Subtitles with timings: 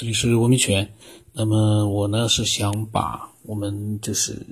[0.00, 0.94] 这里是文明泉。
[1.34, 4.46] 那么我呢是想把我们就是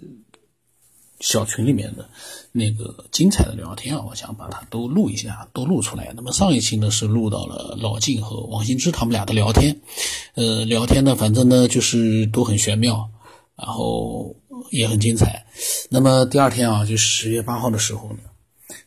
[1.21, 2.07] 小群里面的
[2.53, 6.13] 那个精彩的聊天啊，我想把它都录一下，都录出来。
[6.15, 9.81] 那么上一期呢是录到了老晋和王新之他们俩的聊天，
[10.35, 13.09] 呃，聊天呢反正呢就是都很玄妙，
[13.57, 14.37] 然后
[14.71, 15.47] 也很精彩。
[15.89, 18.19] 那么第二天啊，就十月八号的时候呢，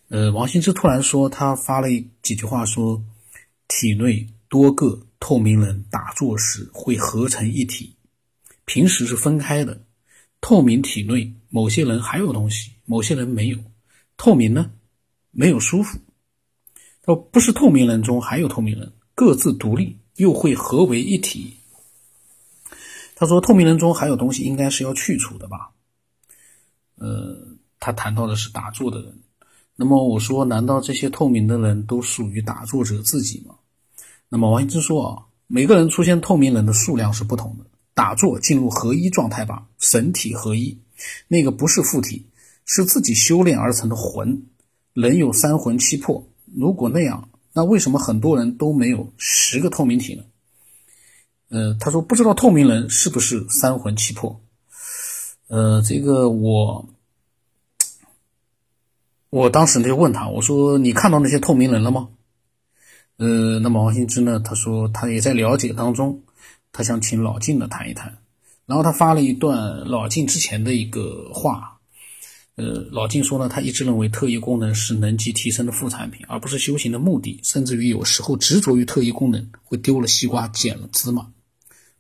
[0.09, 1.87] 呃，王新之突然说他发了
[2.21, 3.01] 几句话，说
[3.67, 5.07] 体内多个。
[5.21, 7.95] 透明人打坐时会合成一体，
[8.65, 9.85] 平时是分开的。
[10.41, 13.57] 透明体内某些人还有东西，某些人没有。
[14.17, 14.71] 透明呢，
[15.29, 15.99] 没有舒服。
[17.05, 21.53] 说不是透明人中还有透明人，各自独立又会合为一体。
[23.15, 25.69] 他说透明人中还有东西，应该是要去除的吧？
[26.95, 27.37] 呃，
[27.79, 29.21] 他谈到的是打坐的人。
[29.75, 33.55] 那么我说，难道这些透明的人都属于打坐者自己吗？
[34.33, 37.65] 那么王羲之说啊，每个人出现透明人的数量是不同的。
[37.93, 40.79] 打坐进入合一状态吧，神体合一，
[41.27, 42.25] 那个不是附体，
[42.65, 44.43] 是自己修炼而成的魂。
[44.93, 50.23] 人有三魂七魄，如果那样，那为什么很多人都没有十个透明体呢？
[51.49, 54.41] 呃，他说不知道透明人是不是三魂七魄。
[55.49, 56.87] 呃，这个我，
[59.29, 62.07] 我当时就问他，我说你看到那些透明人了吗？
[63.21, 64.39] 呃，那么王兴之呢？
[64.39, 66.19] 他说他也在了解当中，
[66.71, 68.17] 他想请老晋呢谈一谈。
[68.65, 71.77] 然后他发了一段老晋之前的一个话。
[72.55, 77.39] 呃，老晋说呢，他一直认为特异功能是能级提升的副产品，而不是修行的目的。
[77.43, 81.27] 甚至于有时候执着于特异功能，会丢了西瓜捡了芝麻，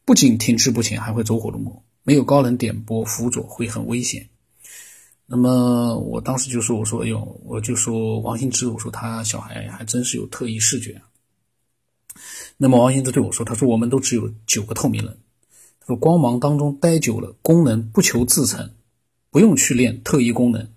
[0.03, 1.83] 不仅停滞不前，还会走火入魔。
[2.01, 4.27] 没有高人点拨辅佐，会很危险。
[5.27, 10.99] 那么我当时就说：“我说，哎呦，我就说王兴之，我说他小孩还真是有特异视觉。”
[12.57, 15.17] 那么王羲之对我说：“他说我们都只有九个透明人，
[15.79, 18.71] 他说光芒当中待久了，功能不求自成，
[19.29, 20.67] 不用去练特异功能。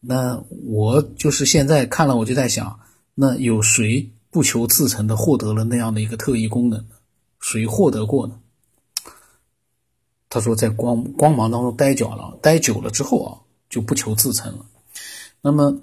[0.00, 2.80] 那我就是现在看了，我就在想，
[3.14, 6.96] 那有谁不求自成的获得了那样的一个特异功能呢？
[7.40, 8.38] 谁获得过呢？”
[10.28, 14.64] 他说：“在光光芒当中待久了，待久了之后啊，就不求自成了。
[15.42, 15.80] 那么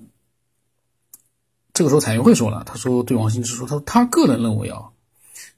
[1.77, 4.81] 这个时候彩云会说了，他说对王兴之说，他说他个人认为啊。”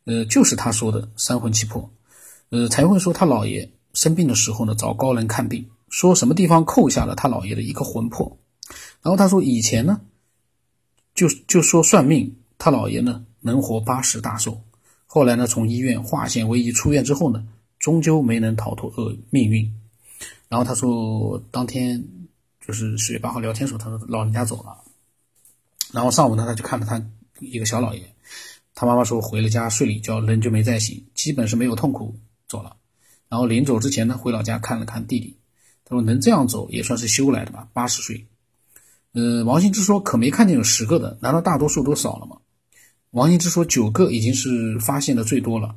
[0.03, 1.89] 呃，就是他说的三魂七魄，
[2.49, 8.37] 呃，才会说他姥爷生病的时候呢，找高人看病，说什么地方扣下了他姥爷的一个魂魄，
[9.01, 10.01] 然后他说以前呢，
[11.13, 14.59] 就就说算命，他姥爷呢能活八十大寿，
[15.05, 17.45] 后来呢从医院化险为夷出院之后呢，
[17.77, 19.71] 终究没能逃脱厄命运，
[20.47, 22.03] 然后他说当天
[22.65, 24.75] 就是十月八号聊天时候，他说老人家走了，
[25.93, 27.03] 然后上午呢他就看到他
[27.39, 28.15] 一个小姥爷。
[28.75, 32.17] 他妈妈说回了家睡了一觉，人就没再醒，基本是没有痛苦
[32.47, 32.77] 走了。
[33.27, 35.37] 然后临走之前呢，回老家看了看弟弟，
[35.83, 38.25] 他说能这样走也算是修来的吧，八十岁。
[39.11, 42.37] 呃，王羲之说可没看见有十个的，难道大多数都少了吗？
[43.11, 45.75] 王羲之说九个已经是发现的最多了。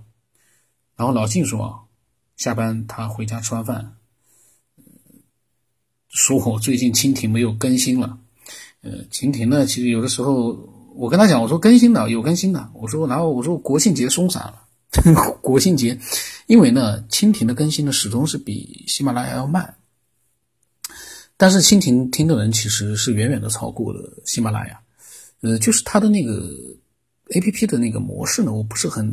[0.97, 1.89] 然后老静说，
[2.37, 3.97] 下班他回家吃完饭，
[6.09, 8.19] 说我最近蜻蜓没有更新了。
[8.83, 10.69] 呃，蜻蜓呢，其实有的时候。
[10.95, 14.63] 我跟他讲，我说更新的有更新的，我说然后我说国庆节松散了，
[15.41, 15.99] 国庆节，
[16.47, 19.75] 因为呢蜻蜓的更新呢始终是比喜马拉雅要慢，
[21.39, 24.79] 但是蜻蜓听的人其实是远远的超过了喜马拉雅，
[25.41, 26.47] 呃，就是它的那个
[27.35, 29.11] A P P 的那个模式呢，我不是很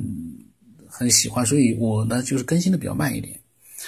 [0.86, 3.40] 很喜欢，所以我呢就是更新的比较慢一点，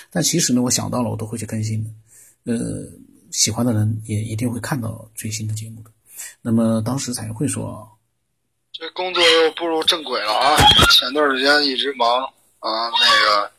[0.09, 1.83] 但其实呢我想到了我都会去更新
[2.45, 2.87] 的，呃，
[3.31, 5.91] 喜欢的人也一定会看到最新的节目的。
[6.41, 7.89] 那么当时彩云会说，
[8.71, 10.55] 这工作又步入正轨了啊！
[10.91, 12.07] 前段时间一直忙
[12.59, 13.51] 啊，那个。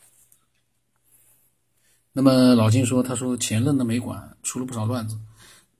[2.13, 5.17] 那么老金说，他说前任的美管出了不少乱子，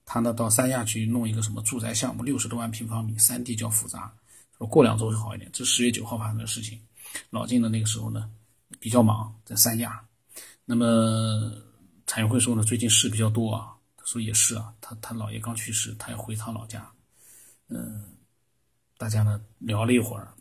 [0.06, 4.12] 他呢到三亚去弄一个什么住宅项目，六十多万平方米，三 D 较复杂，
[4.58, 5.50] 说过两周会好一点。
[5.54, 6.82] 这十月九号发生的事情，
[7.30, 8.30] 老金的那个时候呢
[8.80, 10.02] 比较忙，在三亚。
[10.66, 11.52] 那么
[12.08, 13.73] 彩云会说呢，最近事比较多啊。
[14.04, 16.90] 说也是啊，他他姥爷刚去世，他要回趟老家。
[17.68, 18.06] 嗯，
[18.98, 20.34] 大家呢聊了一会儿。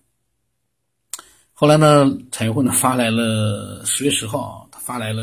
[1.53, 5.23] 后来呢，彩云会呢发来了十月十号，他发来了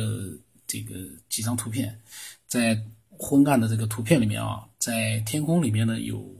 [0.66, 0.96] 这个
[1.28, 2.00] 几张图片，
[2.48, 6.34] 在昏暗的这个图片里面啊，在天空里面呢有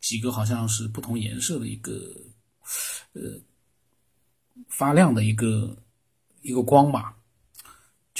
[0.00, 2.12] 几个好像是不同颜色的一个
[3.12, 3.38] 呃
[4.68, 5.76] 发亮的一个
[6.42, 7.16] 一个光吧。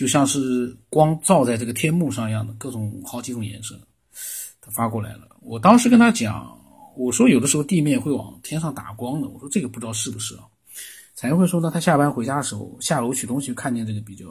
[0.00, 3.78] 就像是光照在这个天幕上一样的各种好几种颜色，
[4.58, 5.28] 他发过来了。
[5.42, 6.58] 我当时跟他讲，
[6.96, 10.44] 我说有的时候地面会往天上打光的，我说这个不知道是不是啊？
[11.14, 14.24] 彩云会说呢，他下班回家的时候下楼取东西，看见这个比较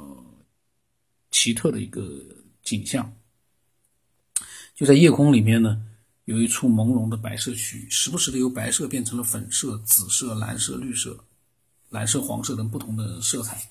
[1.29, 2.19] 奇特的一个
[2.63, 3.13] 景象，
[4.73, 5.79] 就在夜空里面呢，
[6.25, 11.23] 有一处朦胧的白色区域，时不时的由白色变成了粉色、紫色、蓝色、绿色、
[11.89, 13.61] 蓝色、黄色等不同的色彩。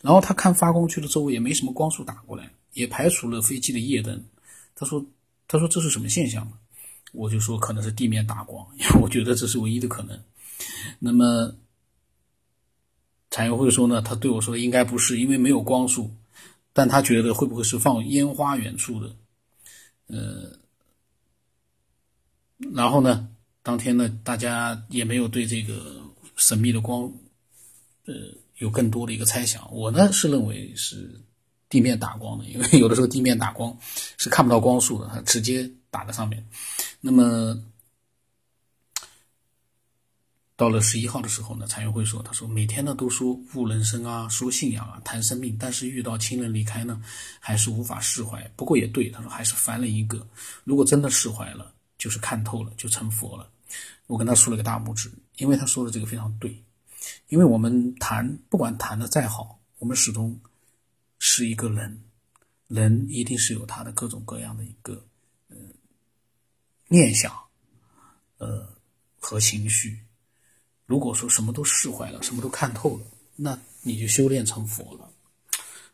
[0.00, 4.24] 然后他看发光区的周围也没什么光束打过来，也排除了飞机的夜灯。
[4.74, 5.04] 他说
[5.48, 6.50] ：“他说这是什么现象？”
[7.12, 10.18] 我就说可能是地面打光，因为我觉得这是唯一的可能。
[10.98, 11.54] 那么。
[13.30, 16.08] 彩云会说呢，他对我说应该不是，因为没有光束，
[16.72, 19.16] 但他觉得会不会是放烟花远处的？
[20.06, 20.56] 呃，
[22.72, 23.28] 然后呢，
[23.60, 26.00] 当天呢，大家也没有对这个
[26.36, 27.12] 神秘的光，
[28.06, 28.14] 呃，
[28.58, 29.68] 有更多的一个猜想。
[29.72, 31.20] 我呢是认为是
[31.68, 33.76] 地面打光的，因为有的时候地面打光
[34.16, 36.46] 是看不到光束的，它直接打在上面。
[37.00, 37.60] 那么。
[40.56, 47.02] 到了十一号的时候呢，蔡元辉说：“他说每天呢都说悟人生啊，说信仰啊，谈生命，但是遇到亲人离开呢，
[47.40, 48.40] 还是无法释怀。
[48.54, 50.24] 不过也对，他说还是翻了一个。
[50.62, 53.50] 如果真的释怀了，就是看透了，就成佛了。
[54.06, 56.56] 我跟他竖了个大拇指，因为他说的这个非常对。
[57.28, 60.38] 因为我们谈，不管谈的再好，我们始终
[61.18, 62.02] 是一个人，
[62.68, 65.04] 人一定是有他的各种各样的一个
[65.48, 65.56] 呃
[66.88, 67.32] 念想，
[68.38, 68.68] 呃
[69.18, 70.00] 和情绪。”
[70.86, 73.06] 如果说什么都释怀了，什么都看透了，
[73.36, 75.10] 那你就修炼成佛了。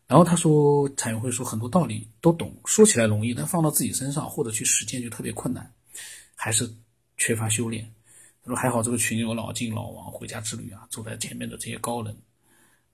[0.08, 5.72] 然后他说，彩云会说很多道理都懂，说起来容易，但放到自己身上或者去实践就特别困难，
[6.34, 6.68] 还是
[7.16, 7.88] 缺乏修炼。
[8.42, 12.16] 他说还好这个群有老晋、老王、回家之旅啊，走在前面的这些高人。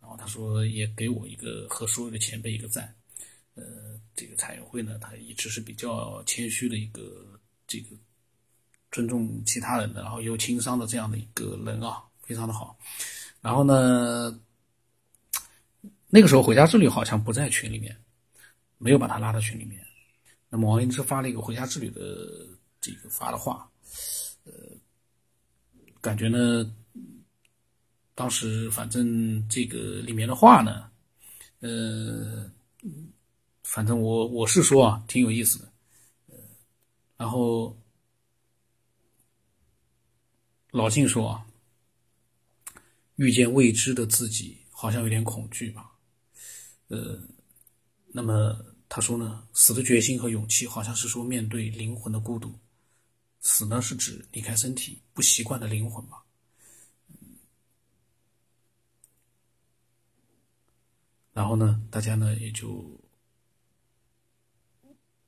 [0.00, 2.94] 然后他说也给我一个和所有的前辈一个赞。
[3.54, 3.64] 呃，
[4.14, 7.96] 这个彩云会呢，他一直是比较谦虚的一个这个。
[8.92, 12.78] 尊重其他人的，然后有情商的这样的一个人啊，非常的好。
[13.42, 14.40] 然后呢，
[16.08, 17.94] 那个时候回家之旅好像不在群里面，
[18.78, 19.84] 没有把他拉到群里面。
[20.48, 22.00] 那么王英之发了一个回家之旅的
[22.80, 23.68] 这个发的话，
[26.06, 26.72] 感觉呢，
[28.14, 30.88] 当时反正这个里面的话呢，
[31.58, 32.48] 呃，
[33.64, 35.72] 反正我我是说啊，挺有意思的，
[36.28, 36.34] 呃，
[37.16, 37.76] 然后。
[40.72, 41.46] 老静说：“啊，
[43.14, 45.90] 遇见未知的自己，好像有点恐惧吧？
[46.88, 47.18] 呃，
[48.08, 48.54] 那么
[48.86, 52.52] 他说呢，死的决心和勇气，好像是说面对灵魂的孤独。
[53.48, 56.24] 死呢，是指离开身体不习惯的灵魂吧？
[61.32, 62.84] 然后呢，大家呢也就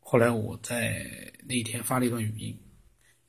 [0.00, 2.58] 后来我在那一天发了一段语音。”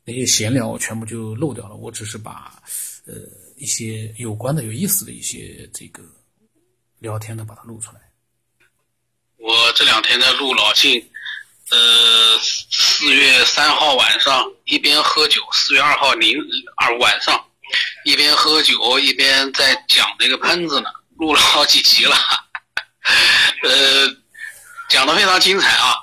[0.05, 2.59] 那些闲聊我全部就漏掉了，我只是把，
[3.05, 3.13] 呃，
[3.57, 6.01] 一些有关的、有意思的一些这个
[6.97, 8.01] 聊天的把它录出来。
[9.35, 10.99] 我这两天在录老晋，
[11.69, 16.37] 呃，四月三号晚上一边喝酒，四月二号零
[16.77, 17.43] 二晚上
[18.05, 22.15] 一边喝酒一边在讲这个喷子呢，录了好几集了，
[23.63, 24.07] 呃，
[24.87, 25.95] 讲的非常精彩啊。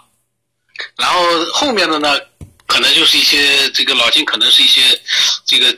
[0.96, 1.22] 然后
[1.52, 2.18] 后面的呢？
[2.66, 5.00] 可能就是一些这个老金，可能是一些
[5.44, 5.74] 这个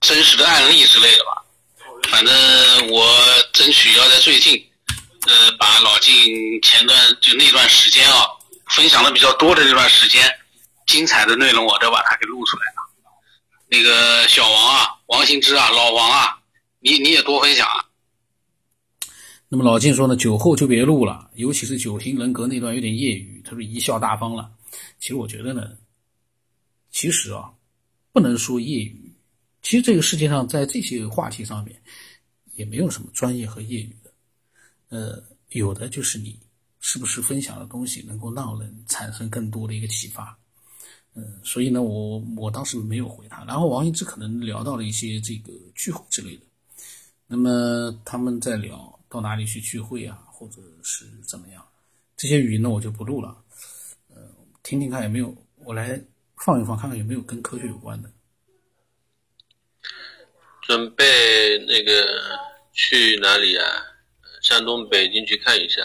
[0.00, 1.42] 真实的案例之类的吧。
[2.08, 3.12] 反正我
[3.52, 4.70] 争取要在最近，
[5.26, 8.24] 呃，把老金前段就那段时间啊，
[8.70, 10.22] 分享的比较多的那段时间，
[10.96, 12.80] 精彩的内容我都把它给录出来了。
[13.68, 16.42] 那个小王啊，王兴之啊，老王啊，
[16.78, 17.84] 你你也多分享啊。
[19.46, 24.50] 那么老金说呢，酒后就别录了，尤其是酒型人格那段有点业余，他说贻笑大方了。
[24.98, 25.76] 其实我觉得呢。
[26.90, 27.52] 其实啊，
[28.10, 29.14] 不能说业余。
[29.60, 31.78] 其实这个世界上，在这些话题上面，
[32.54, 34.10] 也没有什么专业和业余的。
[34.88, 36.40] 呃，有的就是你
[36.80, 40.38] 是不是分享的东西能够让人产生更多的一个启发。
[41.42, 43.44] 所以呢，我我当时没有回他。
[43.44, 46.42] 然后王一之可能聊到了一些这个聚会之类的。
[47.26, 51.66] 那么他们在聊到哪里去聚会啊，或者是怎么样？
[52.16, 53.36] 这些语音呢，我就不录了。
[54.14, 54.22] 呃，
[54.62, 56.00] 听听看有没有我来。
[56.38, 58.12] 放一放，看看有没有跟科学有关的。
[60.60, 61.04] 准备
[61.66, 62.06] 那个
[62.74, 63.64] 去哪里啊？
[64.42, 65.80] 山东、北京去看一下。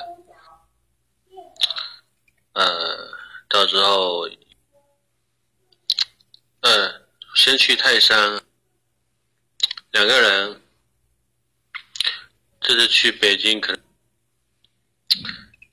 [2.52, 2.66] 呃，
[3.48, 4.28] 到时候，
[6.62, 6.94] 嗯，
[7.36, 8.42] 先去泰山，
[9.92, 10.62] 两个人。
[12.62, 13.82] 这次去北京，可能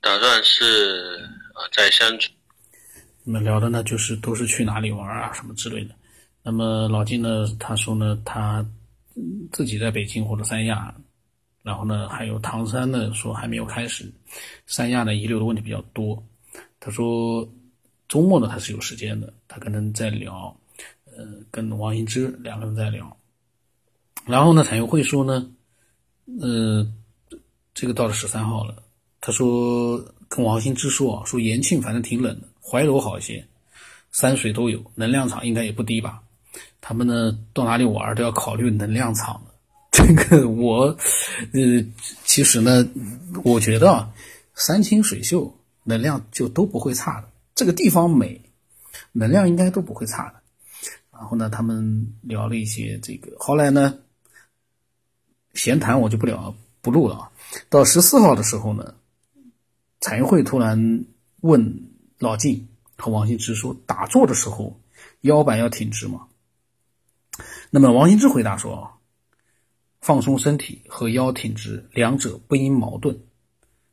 [0.01, 2.31] 打算是啊，在乡村。
[3.25, 5.93] 我们聊的呢，就是都是去哪里玩啊，什么之类的。
[6.41, 8.65] 那么老金呢，他说呢，他
[9.51, 10.91] 自己在北京或者三亚，
[11.61, 14.11] 然后呢，还有唐山呢说还没有开始，
[14.65, 16.21] 三亚呢遗留的问题比较多。
[16.79, 17.47] 他说
[18.07, 20.58] 周末呢他是有时间的，他可能在聊，
[21.19, 23.17] 呃，跟王英之两个人在聊。
[24.25, 25.51] 然后呢，产业会说呢，
[26.39, 26.89] 呃，
[27.73, 28.81] 这个到了十三号了，
[29.19, 33.45] 他说跟王兴之说啊，说延庆反正挺冷的，怀柔好一些，
[34.13, 36.21] 山水都有，能量场应该也不低吧。
[36.79, 39.51] 他们呢到哪里玩都要考虑能量场的。
[39.91, 40.95] 这个我，
[41.51, 41.85] 呃，
[42.23, 42.87] 其实呢，
[43.43, 44.09] 我觉得啊，
[44.55, 47.27] 山清水秀，能量就都不会差的。
[47.55, 48.39] 这个地方美，
[49.11, 50.38] 能量应该都不会差的。
[51.19, 53.99] 然后呢，他们聊了一些这个，后来呢，
[55.53, 57.31] 闲谈我就不聊不录了啊。
[57.67, 58.95] 到十四号的时候呢，
[59.99, 61.05] 产业会突然
[61.41, 64.79] 问老晋和王兴之说：“打坐的时候
[65.21, 66.25] 腰板要挺直吗？”
[67.69, 68.89] 那么王兴之回答说：“，
[69.99, 73.19] 放松身体和腰挺直两者不应矛盾，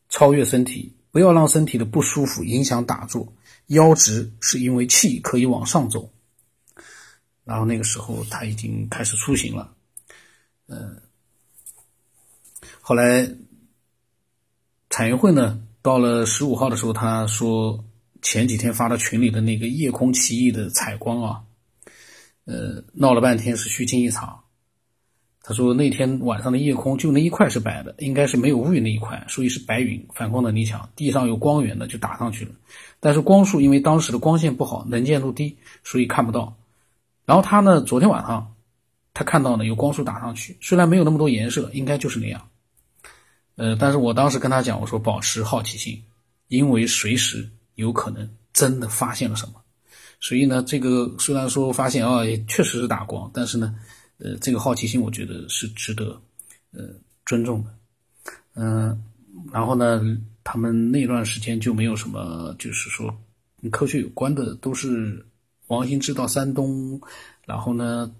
[0.08, 3.32] 超越身体，不要让身体的不舒服影响打坐。
[3.66, 6.08] 腰直是因为气可以往上走。
[7.46, 9.72] 然后那个时候他已经开始出行了，
[10.66, 11.00] 嗯，
[12.80, 13.26] 后来
[14.90, 17.84] 产业会呢，到了十五号的时候，他说
[18.20, 21.42] 前几天发到群里的那个夜空奇异的采光啊。
[22.46, 24.40] 呃，闹了半天是虚惊一场。
[25.42, 30.88] 他说那天晚上的夜空就那一块是白的，应该是没有乌云那一块，所以是白云，反光能力强。
[30.96, 32.50] 地上有光源的就打上去了，
[32.98, 36.56] 但是光束因为当时的光线不好，能见度低，所以看不到。
[37.26, 38.54] 然后他呢，昨天晚上
[39.12, 42.48] 他看到呢有光束打上去，虽然没有那么多颜色，应该就是那样。
[43.56, 46.02] 呃，但是我当时跟他讲，我说保持好奇心，
[46.48, 49.54] 因为随时有可能真的发现了什么。
[50.20, 53.74] 所以呢，这个虽然说发现啊，也确实是打光，但是呢，
[54.18, 56.20] 呃，这个好奇心我觉得是值得
[56.72, 56.84] 呃
[57.24, 57.74] 尊重的。
[58.54, 59.02] 嗯，
[59.52, 60.00] 然后呢，
[60.44, 63.14] 他们那段时间就没有什么，就是说
[63.60, 65.24] 跟科学有关的，都是
[65.68, 67.00] 王兴之到山东，
[67.44, 68.10] 然后呢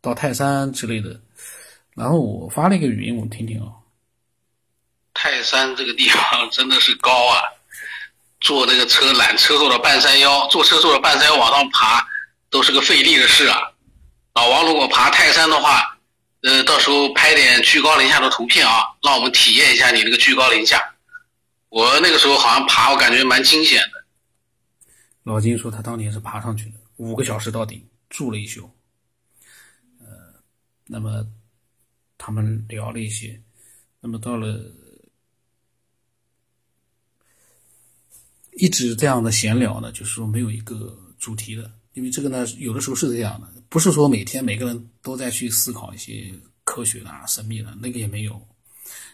[0.00, 1.20] 到泰山之类的。
[1.94, 3.68] 然后我发了一个语音，我听听啊。
[5.14, 7.42] 泰山这个地方 真的是高啊。
[8.40, 12.04] 坐那个车缆车坐到半山腰，坐车坐到半山腰往上爬，
[12.50, 13.56] 都是个费力的事啊。
[14.34, 15.96] 老王如果爬泰山的话，
[16.42, 20.82] 呃，到时候拍点居高临下的图片啊，让我们体验一下你那个居高临下。
[21.68, 24.01] 我那个时候好像爬，我感觉蛮惊险的。
[25.22, 28.68] 老金说他当年是爬上去的，五个小时到顶，住了一宿。
[29.98, 30.06] 呃，
[30.86, 31.26] 那么
[32.18, 33.40] 他们聊了一些，
[34.00, 34.60] 那么到了。
[38.54, 46.30] 一直这样的闲聊呢，就是说没有一个主题的，因为这个呢，有的时候是这样的，不是说每天每个人都在去思考一些
[46.62, 48.46] 科学的、神秘的，那个也没有。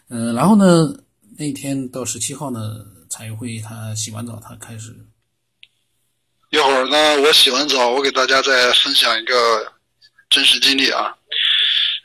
[0.08, 0.92] 嗯，然后呢，
[1.36, 4.92] 那天到十七号呢，产业会他洗完澡，他开始。
[6.50, 9.72] 一会儿呢，我洗完澡，我给大家再分享一个
[10.30, 11.14] 真实经历啊。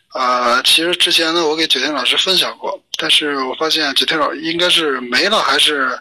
[0.09, 5.99] 啊，其实之前呢，我给九天老师分享过，但是我发现九天老师应该是没了，还是？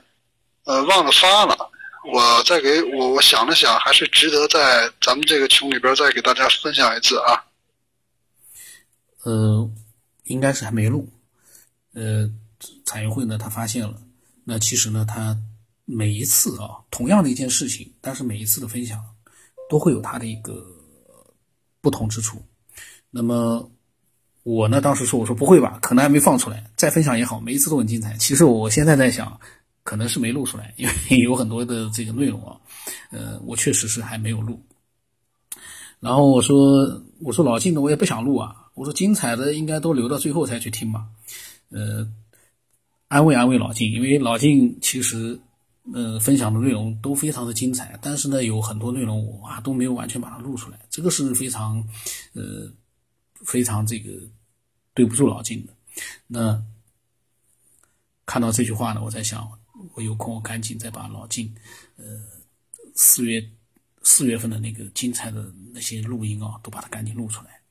[0.65, 1.57] 呃，忘了发了，
[2.13, 7.43] 我再给我我想了想，还是值得在咱们这个群里边再给大家分享一次啊。
[9.25, 9.69] 呃，
[10.27, 11.09] 应该是还没录。
[11.95, 12.31] 呃，
[12.87, 13.95] 彩云会呢，他发现了。
[14.45, 15.37] 那其实呢，他
[15.85, 19.03] 每一次啊，同样的一件事情，但是每一次的分享
[19.69, 20.65] 都会有它的一个
[21.81, 22.43] 不同之处。
[23.11, 23.71] 那么
[24.43, 28.17] 我呢，当时说，我说不会吧，可能还没放出来，再分享也好，每一次都很精彩。
[28.17, 29.39] 其实我现在在想。
[29.85, 32.57] 可能是没录出来，因为有很多的这个内容啊，
[33.11, 34.65] 呃，我确实是还没有录。
[35.99, 41.05] 然后我说，我说老静的我也不想录啊，我说精彩的应该都留到最后才去听吧，
[41.71, 42.09] 呃，
[43.09, 45.41] 安慰安慰老静，因为老静其实
[45.93, 51.83] 呃分享的内容都非常的精彩，但是呢有很多内容我啊都没有完全把它录出来，这个是非常
[52.35, 52.71] 呃
[53.45, 54.11] 非常这个
[54.95, 55.75] 对不住老晋的。
[56.27, 56.63] 那
[58.27, 59.51] 看到这句话呢，我在想。
[59.95, 61.53] 我有空，我赶紧再把老晋，
[61.97, 62.05] 呃，
[62.95, 63.51] 四月
[64.05, 67.62] 四月份的那个精彩的那些录音啊，都把它赶紧录出来，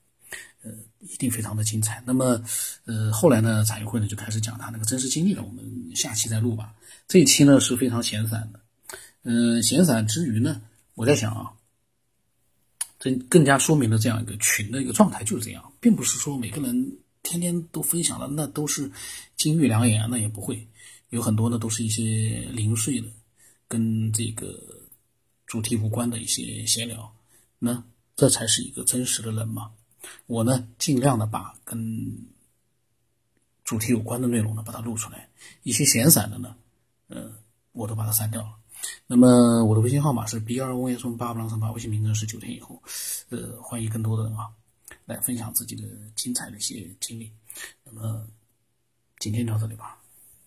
[0.64, 2.04] 呃，一定非常的精彩。
[2.06, 2.42] 那么，
[2.86, 5.44] 呃，后来呢，产业会呢就开始讲他那个真实经历了。
[5.44, 6.74] 我们下期再录吧。
[7.08, 8.60] 这一期呢是非常闲散的，
[9.24, 10.62] 嗯，闲散之余呢，
[10.94, 11.52] 我在想啊，
[13.00, 18.90] 这更加说明了这样一个群的一个状态就是这样，并不是说每个人天天都分享了，那都是
[19.36, 20.68] 金玉良言，那也不会。
[21.10, 23.08] 有很多呢，都是一些零碎的，
[23.68, 24.58] 跟这个
[25.46, 27.14] 主题无关的一些闲聊，
[27.60, 27.84] 那
[28.16, 29.70] 这才是一个真实的人嘛。
[30.28, 32.28] 我呢尽量的把跟
[33.64, 35.30] 主题有关的内容呢把它录出来，
[35.64, 36.56] 一些闲散的呢，
[37.08, 37.32] 呃，
[37.72, 38.58] 我都把它删掉了。
[39.08, 42.82] 那么我的微信号码是 b 二 o s 八八郎三八，微信名称是九天以后，
[43.30, 44.50] 呃，欢迎更多的人啊
[45.06, 45.84] 来分享自己的
[46.16, 47.32] 精彩的一些经历。
[47.84, 48.28] 那么
[49.20, 50.01] 今天到这里吧。